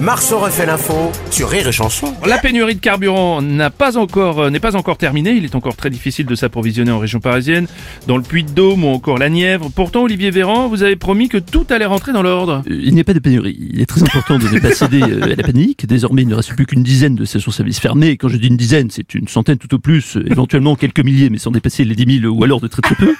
Marceau 0.00 0.38
refait 0.38 0.66
l'info 0.66 1.12
sur 1.30 1.48
Rire 1.48 1.68
et 1.68 1.72
Chanson. 1.72 2.14
La 2.26 2.38
pénurie 2.38 2.74
de 2.74 2.80
carburant 2.80 3.40
n'a 3.40 3.70
pas 3.70 3.96
encore 3.96 4.40
euh, 4.40 4.50
n'est 4.50 4.60
pas 4.60 4.76
encore 4.76 4.98
terminée. 4.98 5.32
Il 5.32 5.44
est 5.44 5.54
encore 5.54 5.76
très 5.76 5.88
difficile 5.90 6.26
de 6.26 6.34
s'approvisionner 6.34 6.90
en 6.90 6.98
région 6.98 7.20
parisienne, 7.20 7.66
dans 8.06 8.16
le 8.16 8.22
Puy-de-Dôme 8.22 8.84
ou 8.84 8.88
encore 8.88 9.18
la 9.18 9.28
Nièvre. 9.28 9.70
Pourtant, 9.74 10.02
Olivier 10.02 10.30
Véran, 10.30 10.68
vous 10.68 10.82
avez 10.82 10.96
promis 10.96 11.28
que 11.28 11.38
tout 11.38 11.66
allait 11.70 11.84
rentrer 11.84 12.12
dans 12.12 12.22
l'ordre. 12.22 12.62
Euh, 12.68 12.80
Il 12.84 12.94
n'y 12.94 13.00
a 13.00 13.04
pas 13.04 13.14
de 13.14 13.18
pénurie. 13.18 13.56
Il 13.72 13.80
est 13.80 13.86
très 13.86 14.02
important 14.02 14.38
de 14.38 14.48
ne 14.48 14.58
pas 14.58 14.72
céder 14.72 15.02
euh, 15.02 15.22
à 15.22 15.26
la 15.26 15.36
panique. 15.36 15.86
Désormais, 15.86 16.22
il 16.22 16.28
ne 16.28 16.34
reste 16.34 16.54
plus 16.54 16.66
qu'une 16.66 16.82
dizaine 16.82 17.14
de 17.14 17.24
stations-service 17.24 17.78
fermées. 17.78 18.08
Et 18.08 18.16
quand 18.16 18.28
je 18.28 18.36
dis 18.36 18.48
une 18.48 18.56
dizaine, 18.56 18.90
c'est 18.90 19.14
une 19.14 19.28
centaine 19.28 19.58
tout 19.58 19.72
au 19.74 19.78
plus, 19.78 20.18
éventuellement 20.26 20.74
quelques 20.76 21.04
milliers, 21.04 21.30
mais 21.30 21.38
sans 21.38 21.50
dépasser 21.50 21.84
les 21.84 21.94
10 21.94 22.20
000 22.20 22.34
ou 22.34 22.42
alors 22.44 22.60
de 22.60 22.68
très 22.68 22.82
très 22.82 22.96
peu. 22.96 23.14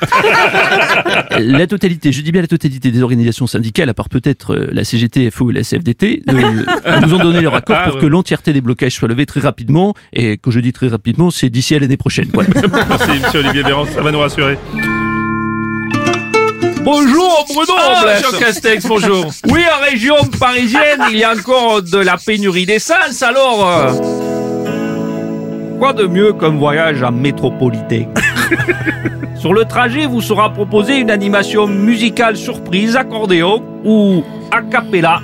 la 1.38 1.66
totalité, 1.66 2.12
je 2.12 2.20
dis 2.20 2.32
bien 2.32 2.42
la 2.42 2.48
totalité 2.48 2.90
des 2.90 3.02
organisations 3.02 3.46
syndicales, 3.46 3.88
à 3.88 3.94
part 3.94 4.08
peut-être 4.08 4.54
la 4.56 4.84
CGT, 4.84 5.30
FO 5.30 5.50
et 5.50 5.54
la 5.54 5.62
CFDT, 5.62 6.22
euh, 6.28 6.63
nous 7.02 7.14
ont 7.14 7.18
donné 7.18 7.40
leur 7.40 7.54
accord 7.54 7.76
Ah, 7.78 7.84
pour 7.86 7.96
ouais. 7.96 8.00
que 8.02 8.06
l'entièreté 8.06 8.52
des 8.52 8.60
blocages 8.60 8.94
soit 8.94 9.08
levée 9.08 9.26
très 9.26 9.40
rapidement. 9.40 9.94
Et 10.12 10.32
quand 10.38 10.50
je 10.50 10.60
dis 10.60 10.72
très 10.72 10.88
rapidement, 10.88 11.30
c'est 11.30 11.50
d'ici 11.50 11.74
à 11.74 11.78
l'année 11.78 11.96
prochaine. 11.96 12.28
Voilà. 12.32 12.50
Merci, 12.88 13.10
monsieur 13.22 13.40
Olivier 13.40 13.62
Véran, 13.62 13.84
ça 13.86 14.00
va 14.02 14.10
nous 14.12 14.18
rassurer. 14.20 14.58
Bonjour 16.84 17.46
Bruno 17.48 17.72
Ah. 17.78 18.04
Jean 18.22 18.38
Castex, 18.38 18.86
bonjour. 18.86 19.26
Oui, 19.48 19.60
en 19.74 19.84
région 19.90 20.16
parisienne, 20.38 21.00
il 21.10 21.16
y 21.18 21.24
a 21.24 21.32
encore 21.32 21.82
de 21.82 21.98
la 21.98 22.16
pénurie 22.18 22.66
d'essence, 22.66 23.22
alors... 23.22 23.66
euh, 23.68 23.92
Quoi 25.78 25.92
de 25.92 26.06
mieux 26.06 26.32
qu'un 26.34 26.50
voyage 26.50 27.02
en 27.02 27.10
métropolitain? 27.12 28.04
Sur 29.36 29.52
le 29.52 29.64
trajet, 29.64 30.06
vous 30.06 30.22
sera 30.22 30.50
proposé 30.52 30.98
une 30.98 31.10
animation 31.10 31.66
musicale 31.66 32.36
surprise, 32.36 32.96
accordéon 32.96 33.62
ou 33.84 34.24
a 34.50 34.62
cappella. 34.62 35.20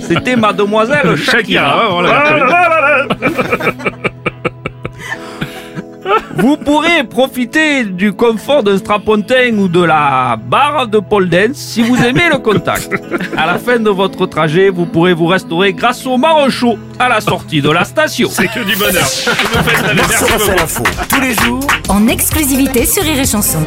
C'était 0.00 0.36
mademoiselle 0.36 1.16
Shakira. 1.16 1.84
Vous 6.38 6.56
pourrez 6.56 7.02
profiter 7.04 7.84
du 7.84 8.12
confort 8.12 8.62
d'un 8.62 8.78
strapontin 8.78 9.56
ou 9.58 9.66
de 9.66 9.82
la 9.82 10.36
barre 10.36 10.86
de 10.86 11.00
pole 11.00 11.28
dance 11.28 11.56
si 11.56 11.82
vous 11.82 11.96
aimez 11.96 12.28
le 12.30 12.38
contact. 12.38 12.90
À 13.36 13.44
la 13.44 13.58
fin 13.58 13.78
de 13.78 13.90
votre 13.90 14.26
trajet, 14.26 14.70
vous 14.70 14.86
pourrez 14.86 15.14
vous 15.14 15.26
restaurer 15.26 15.72
grâce 15.72 16.06
au 16.06 16.16
marron 16.16 16.48
chaud 16.48 16.78
à 16.98 17.08
la 17.08 17.20
sortie 17.20 17.60
de 17.60 17.70
la 17.70 17.84
station. 17.84 18.28
C'est 18.30 18.46
que 18.46 18.60
du 18.60 18.76
bonheur. 18.76 19.04
Vous 19.04 19.94
nous 19.94 20.02
faites 20.04 20.56
l'info 20.56 20.84
tous 21.08 21.20
les 21.20 21.34
jours 21.34 21.66
en 21.88 22.06
exclusivité 22.06 22.86
sur 22.86 23.02
Rire 23.02 23.18
et 23.18 23.26
Chanson. 23.26 23.58